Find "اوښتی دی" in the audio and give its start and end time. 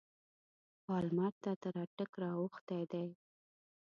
2.41-3.07